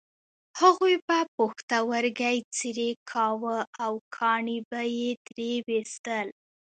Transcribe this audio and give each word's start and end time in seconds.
هغوی 0.59 0.95
به 1.07 1.19
پښتورګی 1.35 2.37
څیرې 2.55 2.91
کاوه 3.11 3.57
او 3.83 3.93
کاڼي 4.15 4.59
به 4.69 4.81
یې 4.99 5.11
ترې 5.25 5.51
ویستل. 5.67 6.27